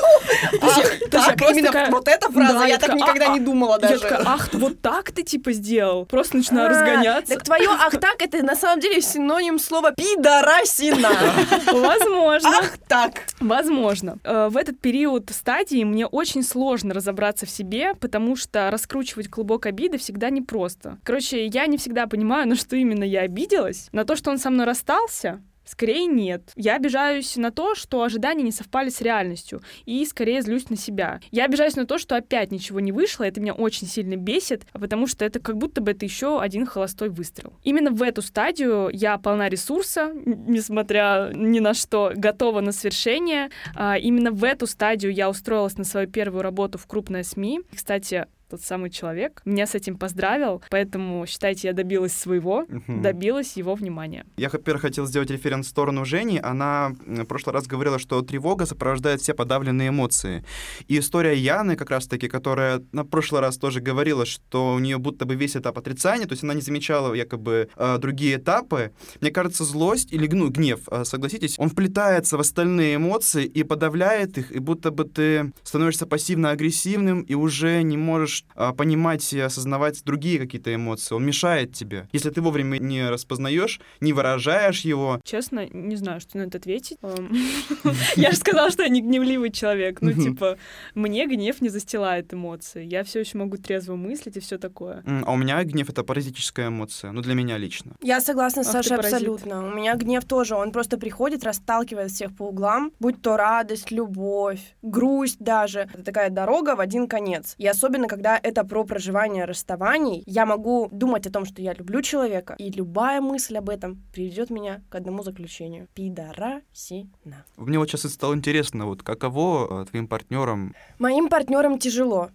Ах, 0.62 0.76
то 1.12 1.18
есть 1.18 1.28
я 1.30 1.34
просто 1.38 1.64
такая- 1.64 1.92
вот 1.92 2.08
эта 2.08 2.32
фраза, 2.32 2.66
я 2.66 2.78
так 2.78 2.94
никогда 2.96 3.32
«А, 3.32 3.34
не 3.34 3.40
думала 3.40 3.80
Я 3.82 3.98
такая, 3.98 4.24
ах, 4.26 4.50
вот 4.54 4.82
так 4.82 5.12
ты 5.12 5.24
типа 5.24 5.52
сделал. 5.54 6.06
Просто 6.06 6.38
начинаю 6.38 6.70
разгоняться. 6.70 7.34
А, 7.34 7.36
Так 7.36 7.44
твое 7.46 7.70
ах 7.70 7.92
так 8.00 8.22
это 8.22 8.44
на 8.44 8.56
самом 8.56 8.80
деле 8.80 9.02
синоним 9.02 9.60
слова 9.60 9.92
пидорасина. 9.92 11.10
Возможно. 11.72 12.50
Ах 12.60 12.78
так. 12.88 13.24
Возможно. 13.40 14.18
Э, 14.24 14.48
В 14.50 14.58
этот 14.58 14.80
период 14.80 15.30
стадии 15.32 15.84
мне 15.84 16.06
очень 16.08 16.44
сложно 16.44 16.94
разобраться 16.94 17.46
в 17.46 17.50
себе, 17.50 17.94
потому 17.96 18.36
что 18.36 18.70
раскручивать 18.72 19.30
клубок 19.30 19.66
обиды 19.66 19.98
всегда 19.98 20.30
непросто. 20.30 20.98
Короче, 21.04 21.46
я 21.46 21.68
не 21.68 21.78
всегда 21.78 22.08
понимаю, 22.08 22.48
на 22.48 22.56
что 22.56 22.76
именно 22.76 23.04
я 23.04 23.22
обиделась. 23.22 23.88
На 23.92 24.06
то, 24.06 24.16
что 24.16 24.32
он 24.32 24.38
со 24.40 24.50
мной 24.50 24.66
расстался, 24.66 25.42
Скорее 25.74 26.06
нет. 26.06 26.52
Я 26.56 26.76
обижаюсь 26.76 27.36
на 27.36 27.50
то, 27.50 27.74
что 27.74 28.04
ожидания 28.04 28.44
не 28.44 28.52
совпали 28.52 28.90
с 28.90 29.02
реальностью, 29.02 29.64
и 29.86 30.06
скорее 30.06 30.44
злюсь 30.44 30.70
на 30.70 30.78
себя. 30.78 31.20
Я 31.32 31.46
обижаюсь 31.46 31.76
на 31.76 31.88
то, 31.88 31.98
что 31.98 32.16
опять 32.16 32.52
ничего 32.52 32.80
не 32.80 32.92
вышло, 32.92 33.24
это 33.24 33.42
меня 33.42 33.54
очень 33.56 33.88
сильно 33.88 34.16
бесит, 34.16 34.68
потому 34.74 35.08
что 35.08 35.26
это 35.26 35.40
как 35.40 35.58
будто 35.58 35.82
бы 35.82 35.90
это 35.90 36.06
еще 36.06 36.40
один 36.40 36.68
холостой 36.68 37.10
выстрел. 37.10 37.54
Именно 37.64 37.90
в 37.90 38.04
эту 38.04 38.22
стадию 38.22 38.92
я 38.94 39.18
полна 39.18 39.50
ресурса, 39.50 40.14
несмотря 40.14 41.32
ни 41.34 41.60
на 41.60 41.74
что, 41.74 42.12
готова 42.16 42.62
на 42.62 42.72
свершение. 42.72 43.50
А, 43.76 43.98
Именно 43.98 44.30
в 44.30 44.44
эту 44.44 44.68
стадию 44.68 45.12
я 45.12 45.28
устроилась 45.28 45.76
на 45.80 45.86
свою 45.86 46.08
первую 46.08 46.44
работу 46.44 46.78
в 46.78 46.86
крупной 46.86 47.24
СМИ. 47.24 47.62
Кстати, 47.74 48.28
тот 48.54 48.62
самый 48.62 48.92
человек 48.92 49.42
меня 49.46 49.66
с 49.66 49.74
этим 49.74 49.98
поздравил, 49.98 50.62
поэтому 50.70 51.26
считайте, 51.26 51.70
я 51.70 51.74
добилась 51.74 52.14
своего, 52.14 52.66
Мгм. 52.70 53.02
добилась 53.02 53.58
его 53.58 53.74
внимания. 53.74 54.26
Я, 54.38 54.50
во-первых, 54.50 54.84
хотел 54.84 55.08
сделать 55.08 55.32
референс 55.32 55.66
в 55.66 55.70
сторону 55.70 56.06
Жени. 56.06 56.40
Она 56.44 56.92
в 57.08 57.26
прошлый 57.26 57.56
раз 57.56 57.66
говорила, 57.66 57.98
что 57.98 58.22
тревога 58.22 58.68
сопровождает 58.68 59.22
все 59.22 59.34
подавленные 59.34 59.90
эмоции. 59.90 60.44
И 60.88 61.00
история 61.00 61.36
Яны, 61.36 61.76
как 61.76 61.90
раз-таки, 61.90 62.28
которая 62.28 62.84
на 62.92 63.04
прошлый 63.04 63.42
раз 63.42 63.58
тоже 63.58 63.82
говорила, 63.82 64.24
что 64.26 64.76
у 64.76 64.80
нее 64.80 65.00
будто 65.00 65.26
бы 65.26 65.34
весь 65.34 65.56
этап 65.58 65.80
отрицания, 65.80 66.28
то 66.28 66.34
есть 66.34 66.44
она 66.44 66.54
не 66.54 66.62
замечала 66.62 67.16
якобы 67.16 67.70
э, 67.76 67.98
другие 67.98 68.36
этапы. 68.38 68.92
Мне 69.20 69.32
кажется, 69.32 69.64
злость 69.64 70.14
или 70.14 70.28
ну, 70.28 70.50
гнев, 70.50 70.82
э, 70.92 71.06
согласитесь, 71.06 71.56
он 71.58 71.70
вплетается 71.70 72.38
в 72.38 72.42
остальные 72.42 72.98
эмоции 72.98 73.46
и 73.46 73.64
подавляет 73.64 74.38
их, 74.38 74.52
и 74.52 74.60
будто 74.60 74.92
бы 74.92 75.06
ты 75.06 75.52
становишься 75.64 76.06
пассивно-агрессивным 76.06 77.22
и 77.22 77.34
уже 77.34 77.82
не 77.82 77.98
можешь 77.98 78.43
а, 78.56 78.74
понимать 78.74 79.34
и 79.34 79.40
осознавать 79.40 80.04
другие 80.04 80.40
какие-то 80.40 80.74
эмоции. 80.74 81.16
Он 81.16 81.26
мешает 81.26 81.74
тебе. 81.74 82.08
Если 82.12 82.30
ты 82.30 82.42
вовремя 82.42 82.78
не 82.78 83.10
распознаешь, 83.10 83.80
не 84.00 84.14
выражаешь 84.14 84.82
его, 84.82 85.20
Честно, 85.24 85.68
не 85.72 85.96
знаю, 85.96 86.20
что 86.20 86.38
на 86.38 86.44
это 86.44 86.58
ответить. 86.58 86.98
Я 88.16 88.32
же 88.32 88.38
сказала, 88.38 88.70
что 88.70 88.84
я 88.84 88.90
не 88.90 89.02
гневливый 89.02 89.52
человек. 89.52 90.02
Ну, 90.02 90.14
типа, 90.14 90.58
мне 90.96 91.26
гнев 91.28 91.62
не 91.62 91.70
застилает 91.70 92.34
эмоции. 92.34 92.86
Я 92.86 93.04
все 93.04 93.20
еще 93.22 93.38
могу 93.38 93.58
трезво 93.58 93.96
мыслить 93.96 94.38
и 94.38 94.40
все 94.40 94.58
такое. 94.58 95.04
А 95.06 95.32
у 95.32 95.36
меня 95.38 95.64
гнев— 95.64 95.90
это 95.90 96.04
паразитическая 96.04 96.68
эмоция. 96.68 97.12
Ну, 97.12 97.22
для 97.22 97.34
меня 97.34 97.58
лично. 97.58 97.94
Я 98.02 98.22
согласна 98.22 98.64
с 98.64 98.68
Ах 98.68 98.74
ты 98.74 98.78
Сашей 98.84 98.98
паразит. 98.98 99.14
абсолютно. 99.14 99.68
У 99.68 99.76
меня 99.76 99.96
гнев 99.96 100.26
тоже. 100.26 100.56
Он 100.56 100.72
просто 100.72 100.98
приходит, 100.98 101.44
расталкивает 101.44 102.12
всех 102.12 102.36
по 102.36 102.44
углам. 102.50 102.92
Будь 103.00 103.22
то 103.22 103.38
радость, 103.38 103.92
любовь, 103.92 104.62
грусть 104.82 105.40
даже. 105.40 105.90
Это 105.94 106.04
такая 106.04 106.30
дорога 106.30 106.76
в 106.76 106.80
один 106.80 107.08
конец. 107.08 107.56
И 107.58 107.68
особенно, 107.68 108.08
когда 108.08 108.33
это 108.38 108.64
про 108.64 108.84
проживание 108.84 109.46
расставаний, 109.46 110.24
я 110.26 110.46
могу 110.46 110.90
думать 110.92 111.28
о 111.28 111.32
том, 111.32 111.46
что 111.46 111.62
я 111.62 111.74
люблю 111.74 112.02
человека, 112.02 112.56
и 112.58 112.70
любая 112.72 113.22
мысль 113.22 113.58
об 113.58 113.70
этом 113.70 114.02
приведет 114.14 114.50
меня 114.50 114.82
к 114.90 114.96
одному 114.96 115.24
заключению. 115.24 115.88
Пидорасина. 115.94 117.46
Мне 117.58 117.80
вот 117.80 117.90
сейчас 117.90 118.12
стало 118.12 118.34
интересно, 118.34 118.86
вот 118.86 119.04
каково 119.04 119.84
э, 119.84 119.86
твоим 119.86 120.08
партнерам 120.08 120.74
Моим 121.00 121.30
партнерам 121.30 121.80
тяжело. 121.80 122.30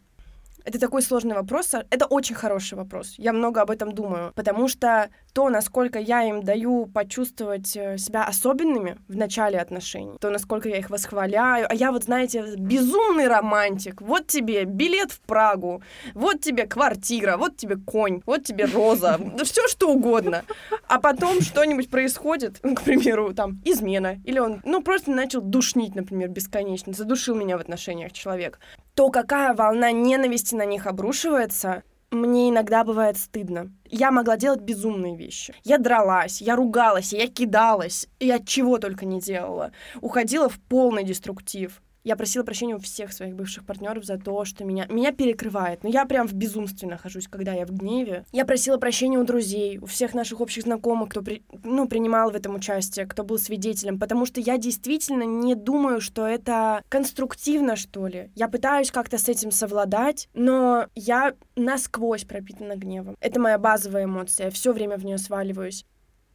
Это 0.68 0.78
такой 0.78 1.00
сложный 1.00 1.34
вопрос. 1.34 1.72
Са- 1.74 1.86
Это 1.90 2.04
очень 2.04 2.34
хороший 2.34 2.74
вопрос. 2.74 3.14
Я 3.16 3.32
много 3.32 3.62
об 3.62 3.70
этом 3.70 3.92
думаю. 3.92 4.32
Потому 4.34 4.68
что 4.68 5.08
то, 5.32 5.48
насколько 5.48 5.98
я 5.98 6.24
им 6.24 6.42
даю 6.42 6.84
почувствовать 6.86 7.74
э, 7.74 7.96
себя 7.96 8.24
особенными 8.24 8.98
в 9.08 9.16
начале 9.16 9.58
отношений, 9.58 10.18
то, 10.20 10.28
насколько 10.30 10.68
я 10.68 10.76
их 10.76 10.90
восхваляю. 10.90 11.66
А 11.70 11.74
я 11.74 11.90
вот, 11.90 12.04
знаете, 12.04 12.44
безумный 12.58 13.28
романтик. 13.28 14.02
Вот 14.02 14.26
тебе 14.26 14.64
билет 14.64 15.10
в 15.10 15.20
Прагу, 15.20 15.82
вот 16.12 16.42
тебе 16.42 16.66
квартира, 16.66 17.38
вот 17.38 17.56
тебе 17.56 17.76
конь, 17.76 18.20
вот 18.26 18.44
тебе 18.44 18.66
роза, 18.66 19.18
все 19.44 19.66
что 19.68 19.88
угодно. 19.90 20.42
А 20.86 21.00
потом 21.00 21.40
что-нибудь 21.40 21.88
происходит, 21.90 22.60
ну, 22.62 22.74
к 22.74 22.82
примеру, 22.82 23.32
там, 23.32 23.62
измена, 23.64 24.18
или 24.26 24.38
он, 24.38 24.60
ну, 24.66 24.82
просто 24.82 25.12
начал 25.12 25.40
душнить, 25.40 25.94
например, 25.94 26.28
бесконечно, 26.28 26.92
задушил 26.92 27.34
меня 27.34 27.56
в 27.56 27.60
отношениях 27.60 28.12
человек 28.12 28.58
то 28.98 29.10
какая 29.10 29.54
волна 29.54 29.92
ненависти 29.92 30.56
на 30.56 30.64
них 30.64 30.88
обрушивается, 30.88 31.84
мне 32.10 32.50
иногда 32.50 32.82
бывает 32.82 33.16
стыдно. 33.16 33.70
Я 33.84 34.10
могла 34.10 34.36
делать 34.36 34.60
безумные 34.60 35.16
вещи. 35.16 35.54
Я 35.62 35.78
дралась, 35.78 36.40
я 36.40 36.56
ругалась, 36.56 37.12
я 37.12 37.28
кидалась, 37.28 38.08
я 38.18 38.40
чего 38.40 38.78
только 38.78 39.06
не 39.06 39.20
делала. 39.20 39.70
Уходила 40.00 40.48
в 40.48 40.58
полный 40.58 41.04
деструктив. 41.04 41.80
Я 42.04 42.16
просила 42.16 42.42
прощения 42.42 42.76
у 42.76 42.78
всех 42.78 43.12
своих 43.12 43.34
бывших 43.34 43.66
партнеров 43.66 44.04
за 44.04 44.18
то, 44.18 44.44
что 44.44 44.64
меня, 44.64 44.86
меня 44.88 45.12
перекрывает. 45.12 45.82
Ну, 45.82 45.90
я 45.90 46.04
прям 46.06 46.26
в 46.26 46.32
безумстве 46.32 46.88
нахожусь, 46.88 47.28
когда 47.28 47.52
я 47.52 47.66
в 47.66 47.70
гневе. 47.70 48.24
Я 48.32 48.44
просила 48.44 48.78
прощения 48.78 49.18
у 49.18 49.24
друзей, 49.24 49.78
у 49.78 49.86
всех 49.86 50.14
наших 50.14 50.40
общих 50.40 50.64
знакомых, 50.64 51.10
кто 51.10 51.22
при, 51.22 51.42
ну, 51.64 51.88
принимал 51.88 52.30
в 52.30 52.36
этом 52.36 52.54
участие, 52.54 53.06
кто 53.06 53.24
был 53.24 53.38
свидетелем, 53.38 53.98
потому 53.98 54.26
что 54.26 54.40
я 54.40 54.58
действительно 54.58 55.24
не 55.24 55.54
думаю, 55.54 56.00
что 56.00 56.26
это 56.26 56.82
конструктивно, 56.88 57.76
что 57.76 58.06
ли. 58.06 58.30
Я 58.34 58.48
пытаюсь 58.48 58.90
как-то 58.90 59.18
с 59.18 59.28
этим 59.28 59.50
совладать, 59.50 60.28
но 60.34 60.86
я 60.94 61.34
насквозь 61.56 62.24
пропитана 62.24 62.76
гневом. 62.76 63.16
Это 63.20 63.40
моя 63.40 63.58
базовая 63.58 64.04
эмоция, 64.04 64.46
я 64.46 64.50
все 64.50 64.72
время 64.72 64.96
в 64.96 65.04
нее 65.04 65.18
сваливаюсь. 65.18 65.84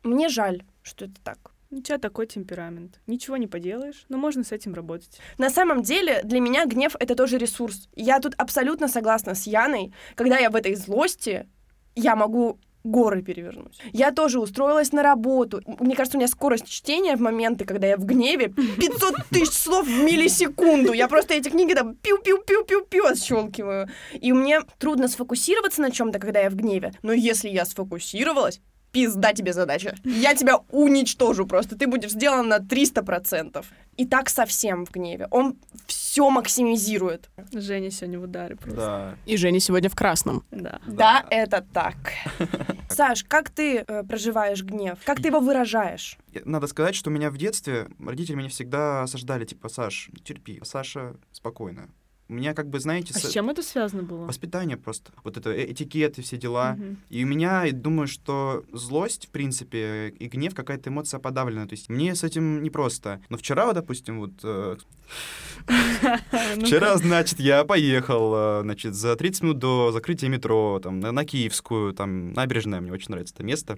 Мне 0.04 0.28
жаль, 0.28 0.64
что 0.82 1.06
это 1.06 1.16
так. 1.24 1.53
У 1.74 1.82
тебя 1.82 1.98
такой 1.98 2.28
темперамент. 2.28 3.00
Ничего 3.08 3.36
не 3.36 3.48
поделаешь, 3.48 4.06
но 4.08 4.18
можно 4.18 4.44
с 4.44 4.52
этим 4.52 4.76
работать. 4.76 5.20
На 5.40 5.50
самом 5.50 5.82
деле, 5.82 6.22
для 6.24 6.40
меня 6.40 6.66
гнев— 6.68 6.96
это 7.00 7.16
тоже 7.16 7.40
ресурс. 7.40 7.90
Я 7.96 8.20
тут 8.20 8.36
абсолютно 8.38 8.88
согласна 8.88 9.34
с 9.34 9.48
Яной. 9.48 9.92
Когда 10.14 10.38
я 10.38 10.52
в 10.52 10.56
этой 10.56 10.76
злости, 10.76 11.48
я 11.96 12.16
могу 12.16 12.60
горы 12.84 13.24
перевернуть. 13.24 13.80
Я 13.92 14.12
тоже 14.12 14.40
устроилась 14.40 14.92
на 14.92 15.02
работу. 15.02 15.62
Мне 15.80 15.96
кажется, 15.96 16.18
у 16.18 16.20
меня 16.20 16.28
скорость 16.28 16.68
чтения 16.68 17.16
в 17.16 17.22
моменты, 17.22 17.66
когда 17.66 17.88
я 17.88 17.98
в 17.98 18.06
гневе, 18.06 18.50
500 18.78 19.16
тысяч 19.32 19.54
слов 19.54 19.88
в 19.88 20.04
миллисекунду. 20.04 20.94
Я 20.94 21.08
просто 21.08 21.34
эти 21.34 21.50
книги 21.50 21.74
там 21.74 21.96
пиу-пиу-пиу-пиу-пиу 21.96 23.06
отщелкиваю. 23.08 23.90
И 24.14 24.32
мне 24.32 24.62
трудно 24.78 25.08
сфокусироваться 25.08 25.82
на 25.82 25.90
чем-то, 25.90 26.20
когда 26.20 26.42
я 26.42 26.52
в 26.52 26.56
гневе. 26.56 26.94
Но 27.02 27.14
если 27.14 27.50
я 27.50 27.66
сфокусировалась, 27.66 28.62
пизда 28.94 29.34
тебе 29.34 29.52
задача. 29.54 29.96
Я 30.06 30.36
тебя 30.36 30.60
уничтожу 30.72 31.46
просто. 31.46 31.76
Ты 31.76 31.88
будешь 31.88 32.12
сделан 32.12 32.48
на 32.48 32.60
300%. 32.60 33.66
И 33.98 34.06
так 34.06 34.30
совсем 34.30 34.86
в 34.86 34.92
гневе. 34.92 35.28
Он 35.30 35.56
все 35.86 36.30
максимизирует. 36.30 37.30
Женя 37.52 37.92
сегодня 37.92 38.20
в 38.20 38.24
ударе 38.24 38.56
просто. 38.56 38.78
Да. 38.78 39.16
И 39.26 39.38
Женя 39.38 39.60
сегодня 39.60 39.90
в 39.90 39.96
красном. 39.96 40.44
Да. 40.52 40.80
Да, 40.88 41.26
это 41.30 41.66
так. 41.74 41.96
Саш, 42.90 43.24
как 43.24 43.50
ты 43.50 43.80
э, 43.80 44.04
проживаешь 44.04 44.64
гнев? 44.64 44.98
Как 45.06 45.22
ты 45.22 45.28
его 45.28 45.40
выражаешь? 45.40 46.18
Надо 46.46 46.68
сказать, 46.68 46.96
что 46.96 47.10
у 47.10 47.14
меня 47.14 47.30
в 47.30 47.38
детстве 47.38 47.88
родители 48.00 48.36
меня 48.36 48.50
всегда 48.50 49.04
осаждали, 49.04 49.46
типа, 49.46 49.70
Саш, 49.70 50.10
терпи, 50.24 50.60
Саша, 50.64 51.16
спокойно. 51.32 51.90
У 52.30 52.34
меня, 52.36 52.54
как 52.54 52.70
бы, 52.70 52.80
знаете, 52.80 53.14
А 53.16 53.20
с- 53.20 53.30
чем 53.32 53.50
это 53.50 53.62
связано 53.62 54.02
было? 54.04 54.26
воспитание 54.26 54.78
просто. 54.78 55.12
Вот 55.24 55.36
это 55.38 55.52
э- 55.52 55.72
этикет 55.72 56.18
и 56.18 56.22
все 56.22 56.38
дела. 56.38 56.74
Мгм. 56.74 56.98
И 57.10 57.24
у 57.24 57.28
меня, 57.28 57.66
думаю, 57.72 58.08
что 58.08 58.64
злость, 58.72 59.28
в 59.28 59.30
принципе, 59.30 60.10
и 60.10 60.28
гнев 60.30 60.56
какая-то 60.56 60.90
эмоция 60.90 61.20
подавлена. 61.20 61.68
То 61.68 61.74
есть 61.74 61.90
мне 61.90 62.16
с 62.16 62.24
этим 62.24 62.64
непросто. 62.64 63.22
Но 63.30 63.38
вчера, 63.38 63.72
допустим, 63.74 64.20
вот... 64.20 64.32
э, 64.44 64.78
Вчера, 66.66 66.98
значит, 66.98 67.40
я 67.40 67.64
поехал, 67.66 68.34
э, 68.36 68.62
значит, 68.64 68.96
за 68.96 69.16
30 69.16 69.44
минут 69.44 69.60
до 69.60 69.92
закрытия 69.92 70.30
метро, 70.30 70.80
там, 70.82 71.00
на 71.00 71.26
Киевскую, 71.26 71.94
там, 71.94 72.34
набережная, 72.34 72.82
мне 72.82 72.92
очень 72.92 73.10
нравится 73.10 73.34
это 73.36 73.44
место, 73.44 73.78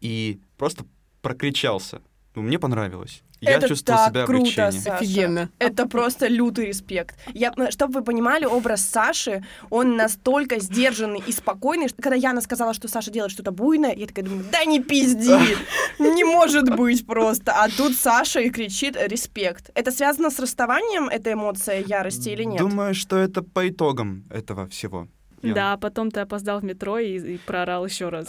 и 0.00 0.38
просто 0.58 0.84
прокричался. 1.22 2.00
Ну, 2.36 2.42
мне 2.42 2.58
понравилось. 2.58 3.22
Я 3.40 3.52
Это 3.52 3.68
чувствовал 3.68 3.98
так 3.98 4.08
себя 4.10 4.26
круто. 4.26 4.70
Саша. 4.72 4.96
Офигенно. 4.96 5.48
Это 5.58 5.88
просто 5.88 6.26
лютый 6.26 6.66
респект. 6.66 7.16
Я, 7.32 7.52
чтобы 7.70 7.94
вы 7.94 8.04
понимали, 8.04 8.44
образ 8.44 8.82
Саши, 8.84 9.42
он 9.70 9.96
настолько 9.96 10.60
сдержанный 10.60 11.22
и 11.26 11.32
спокойный, 11.32 11.88
что 11.88 12.02
когда 12.02 12.14
Яна 12.16 12.42
сказала, 12.42 12.74
что 12.74 12.88
Саша 12.88 13.10
делает 13.10 13.32
что-то 13.32 13.52
буйное, 13.52 13.94
я 13.94 14.06
такая 14.06 14.26
думаю, 14.26 14.44
да 14.52 14.66
не 14.66 14.80
пизди, 14.82 15.32
не 15.98 16.24
может 16.24 16.76
быть 16.76 17.06
просто. 17.06 17.52
А 17.52 17.70
тут 17.70 17.94
Саша 17.96 18.40
и 18.40 18.50
кричит 18.50 18.96
респект. 19.00 19.70
Это 19.74 19.90
связано 19.90 20.30
с 20.30 20.38
расставанием, 20.38 21.08
эта 21.08 21.32
эмоция 21.32 21.80
ярости 21.80 22.28
или 22.28 22.44
нет? 22.44 22.58
Думаю, 22.60 22.94
что 22.94 23.16
это 23.16 23.42
по 23.42 23.66
итогам 23.66 24.24
этого 24.30 24.66
всего. 24.68 25.08
Я- 25.42 25.54
Да, 25.54 25.76
потом 25.78 26.10
ты 26.10 26.20
опоздал 26.20 26.60
в 26.60 26.64
метро 26.64 26.98
и, 26.98 27.34
и 27.34 27.38
проорал 27.38 27.86
еще 27.86 28.08
раз. 28.10 28.26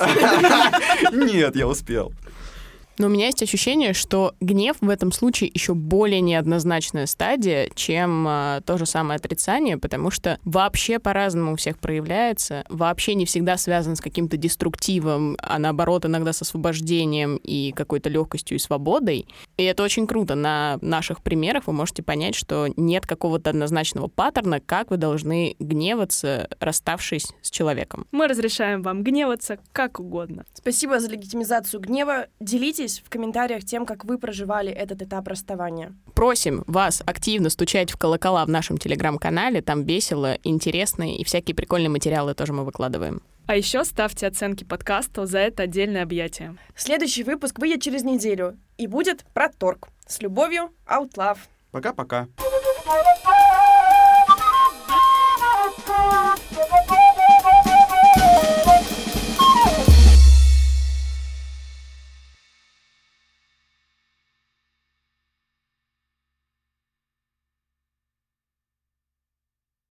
Нет, 1.12 1.56
я 1.56 1.68
успел. 1.68 2.14
Но 2.98 3.08
у 3.08 3.10
меня 3.10 3.28
есть 3.28 3.44
ощущение, 3.44 3.94
что 3.94 4.34
гнев 4.42 4.78
в 4.82 4.90
этом 4.90 5.12
случае 5.12 5.52
еще 5.54 5.76
более 5.76 6.22
неоднозначная 6.22 7.06
стадия, 7.06 7.70
чем 7.76 8.26
а, 8.28 8.62
то 8.62 8.78
же 8.78 8.86
самое 8.86 9.18
отрицание, 9.18 9.78
потому 9.78 10.10
что 10.10 10.40
вообще 10.44 10.98
по-разному 10.98 11.54
у 11.54 11.56
всех 11.56 11.78
проявляется, 11.78 12.66
вообще 12.70 13.14
не 13.14 13.26
всегда 13.26 13.58
связан 13.58 13.96
с 13.96 14.02
каким-то 14.02 14.38
деструктивом, 14.38 15.38
а 15.40 15.60
наоборот 15.60 16.06
иногда 16.06 16.34
с 16.34 16.42
освобождением 16.42 17.38
и 17.38 17.72
какой-то 17.72 18.10
легкостью 18.10 18.58
и 18.58 18.60
свободой. 18.60 19.28
И 19.58 19.64
это 19.64 19.84
очень 19.84 20.08
круто. 20.08 20.34
На 20.36 20.80
наших 20.82 21.22
примерах 21.22 21.68
вы 21.68 21.74
можете 21.74 22.02
понять, 22.02 22.36
что 22.36 22.68
нет 22.78 23.06
какого-то 23.06 23.52
однозначного 23.52 24.08
паттерна, 24.08 24.60
как 24.60 24.90
вы 24.90 24.98
должны 24.98 25.56
гневаться, 25.60 26.50
расставшись 26.60 27.28
с 27.42 27.52
человеком. 27.52 28.08
Мы 28.12 28.28
разрешаем 28.28 28.82
вам 28.82 29.04
гневаться 29.04 29.60
как 29.72 30.00
угодно. 30.00 30.46
Спасибо 30.54 31.00
за 31.00 31.10
легитимизацию 31.10 31.80
гнева. 31.80 32.28
Делитесь 32.40 32.87
в 33.06 33.10
комментариях 33.10 33.64
тем, 33.64 33.86
как 33.86 34.06
вы 34.06 34.18
проживали 34.18 34.72
этот 34.72 35.02
этап 35.02 35.28
расставания. 35.28 35.94
Просим 36.14 36.64
вас 36.68 37.02
активно 37.06 37.50
стучать 37.50 37.92
в 37.92 37.98
колокола 37.98 38.46
в 38.46 38.50
нашем 38.50 38.78
телеграм-канале. 38.78 39.62
Там 39.62 39.84
весело, 39.84 40.38
интересно, 40.44 41.16
и 41.16 41.24
всякие 41.24 41.56
прикольные 41.56 41.90
материалы 41.90 42.34
тоже 42.34 42.54
мы 42.54 42.64
выкладываем. 42.64 43.22
А 43.48 43.56
еще 43.56 43.86
ставьте 43.86 44.28
оценки 44.28 44.64
подкасту 44.64 45.26
за 45.26 45.40
это 45.40 45.64
отдельное 45.64 46.04
объятие. 46.04 46.58
Следующий 46.76 47.24
выпуск 47.24 47.60
выйдет 47.60 47.82
через 47.82 48.04
неделю 48.04 48.58
и 48.78 48.88
будет 48.88 49.24
про 49.34 49.50
торг. 49.50 49.88
С 50.06 50.22
любовью, 50.22 50.72
Out 50.86 51.14
Love. 51.16 51.40
Пока-пока. 51.72 52.28